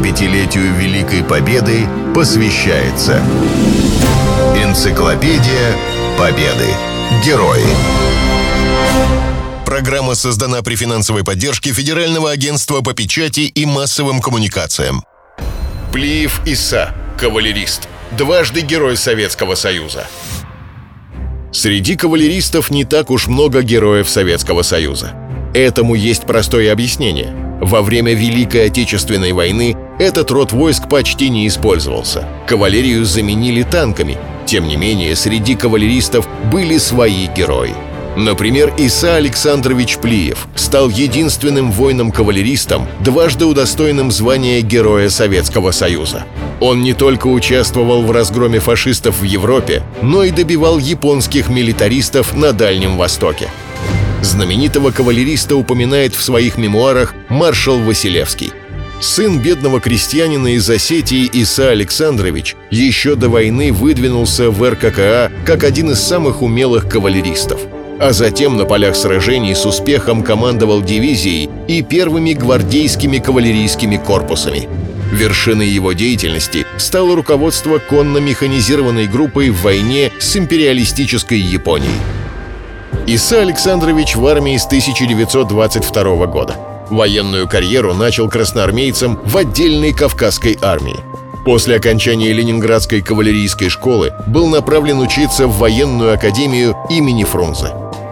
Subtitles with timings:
[0.00, 3.22] 75-летию Великой Победы посвящается
[4.56, 5.76] Энциклопедия
[6.18, 6.68] Победы.
[7.24, 7.64] Герои.
[9.66, 15.04] Программа создана при финансовой поддержке Федерального агентства по печати и массовым коммуникациям.
[15.92, 20.06] Плиев Иса, кавалерист, дважды Герой Советского Союза.
[21.52, 25.12] Среди кавалеристов не так уж много героев Советского Союза.
[25.52, 27.34] Этому есть простое объяснение.
[27.60, 32.26] Во время Великой Отечественной войны этот род войск почти не использовался.
[32.46, 34.16] Кавалерию заменили танками.
[34.46, 37.74] Тем не менее, среди кавалеристов были свои герои.
[38.16, 46.24] Например, Иса Александрович Плиев стал единственным воином-кавалеристом, дважды удостоенным звания Героя Советского Союза.
[46.60, 52.52] Он не только участвовал в разгроме фашистов в Европе, но и добивал японских милитаристов на
[52.52, 53.48] Дальнем Востоке.
[54.22, 58.52] Знаменитого кавалериста упоминает в своих мемуарах маршал Василевский.
[59.00, 65.90] Сын бедного крестьянина из Осетии Иса Александрович еще до войны выдвинулся в РККА как один
[65.90, 67.60] из самых умелых кавалеристов
[68.00, 74.70] а затем на полях сражений с успехом командовал дивизией и первыми гвардейскими кавалерийскими корпусами.
[75.12, 81.92] Вершиной его деятельности стало руководство конно-механизированной группой в войне с империалистической Японией.
[83.06, 86.69] Иса Александрович в армии с 1922 года.
[86.90, 90.98] Военную карьеру начал красноармейцем в отдельной Кавказской армии.
[91.44, 97.68] После окончания Ленинградской кавалерийской школы был направлен учиться в военную академию имени Фрунзе.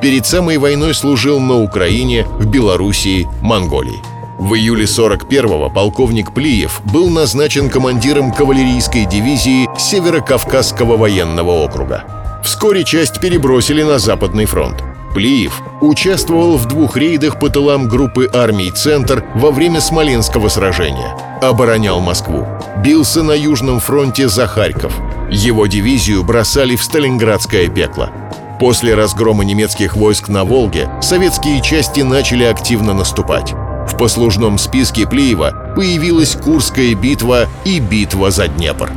[0.00, 4.02] Перед самой войной служил на Украине, в Белоруссии, Монголии.
[4.38, 12.40] В июле 41-го полковник Плиев был назначен командиром кавалерийской дивизии Северо-Кавказского военного округа.
[12.42, 14.82] Вскоре часть перебросили на Западный фронт.
[15.14, 21.16] Плиев участвовал в двух рейдах по тылам группы армий «Центр» во время Смоленского сражения.
[21.42, 22.46] Оборонял Москву.
[22.82, 24.92] Бился на Южном фронте за Харьков.
[25.30, 28.10] Его дивизию бросали в Сталинградское пекло.
[28.58, 33.52] После разгрома немецких войск на Волге советские части начали активно наступать.
[33.88, 38.90] В послужном списке Плиева появилась Курская битва и битва за Днепр.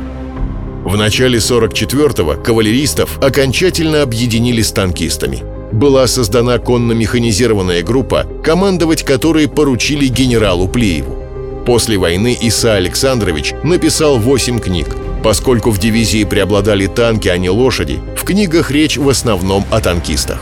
[0.84, 5.55] В начале 44-го кавалеристов окончательно объединили с танкистами.
[5.72, 11.16] Была создана конно-механизированная группа, командовать которой поручили генералу Плиеву.
[11.66, 14.88] После войны Иса Александрович написал 8 книг.
[15.24, 20.38] Поскольку в дивизии преобладали танки, а не лошади, в книгах речь в основном о танкистах.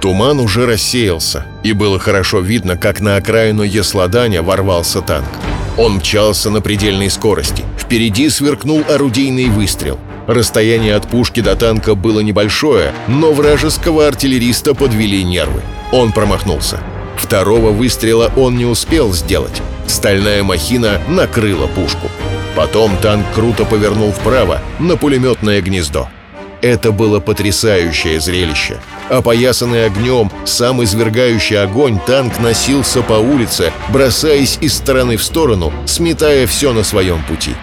[0.00, 5.28] Туман уже рассеялся, и было хорошо видно, как на окраину Ясладаня ворвался танк.
[5.76, 7.64] Он мчался на предельной скорости.
[7.76, 9.98] Впереди сверкнул орудийный выстрел.
[10.28, 15.62] Расстояние от пушки до танка было небольшое, но вражеского артиллериста подвели нервы.
[15.90, 16.80] Он промахнулся.
[17.16, 19.62] Второго выстрела он не успел сделать.
[19.86, 22.08] Стальная махина накрыла пушку.
[22.54, 26.10] Потом танк круто повернул вправо на пулеметное гнездо.
[26.60, 28.76] Это было потрясающее зрелище.
[29.08, 36.46] Опоясанный огнем, сам извергающий огонь, танк носился по улице, бросаясь из стороны в сторону, сметая
[36.46, 37.54] все на своем пути.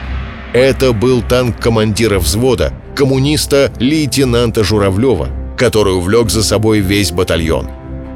[0.55, 5.27] Это был танк командира взвода, коммуниста лейтенанта Журавлева,
[5.57, 7.67] который увлек за собой весь батальон.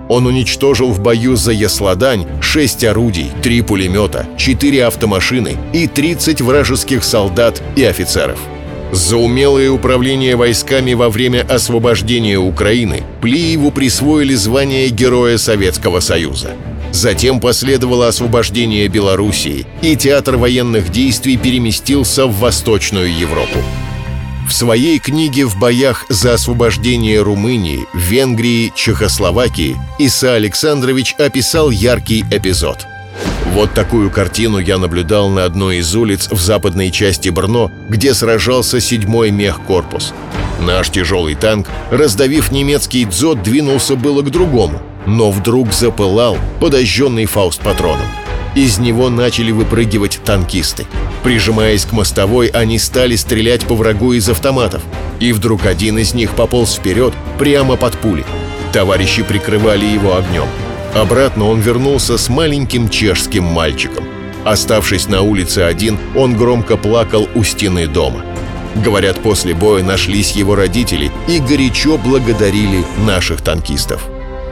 [0.08, 7.04] Он уничтожил в бою за Ясладань 6 орудий, 3 пулемета, 4 автомашины и 30 вражеских
[7.04, 8.40] солдат и офицеров.
[8.94, 16.52] За умелое управление войсками во время освобождения Украины Плиеву присвоили звание Героя Советского Союза.
[16.92, 23.60] Затем последовало освобождение Белоруссии, и театр военных действий переместился в Восточную Европу.
[24.48, 32.88] В своей книге «В боях за освобождение Румынии, Венгрии, Чехословакии» Иса Александрович описал яркий эпизод.
[33.54, 38.78] Вот такую картину я наблюдал на одной из улиц в западной части Брно, где сражался
[38.78, 40.14] 7-й мехкорпус.
[40.62, 48.06] Наш тяжелый танк, раздавив немецкий дзот, двинулся было к другому, но вдруг запылал, подожженный фауст-патроном.
[48.56, 50.86] Из него начали выпрыгивать танкисты.
[51.24, 54.82] Прижимаясь к мостовой, они стали стрелять по врагу из автоматов.
[55.20, 58.26] И вдруг один из них пополз вперед, прямо под пули.
[58.72, 60.48] Товарищи прикрывали его огнем.
[60.96, 64.04] Обратно он вернулся с маленьким чешским мальчиком.
[64.46, 68.24] Оставшись на улице один, он громко плакал у стены дома.
[68.76, 74.08] Говорят, после боя нашлись его родители и горячо благодарили наших танкистов.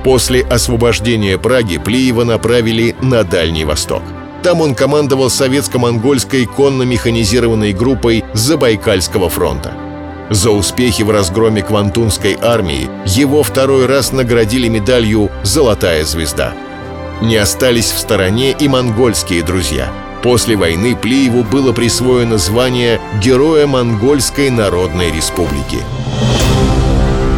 [0.07, 4.04] После освобождения Праги Плиева направили на Дальний Восток.
[4.42, 9.74] Там он командовал советско-монгольской конно-механизированной группой Забайкальского фронта.
[10.30, 16.53] За успехи в разгроме Квантунской армии его второй раз наградили медалью «Золотая звезда».
[17.21, 19.92] Не остались в стороне и монгольские друзья.
[20.24, 25.80] После войны Плиеву было присвоено звание Героя Монгольской Народной Республики.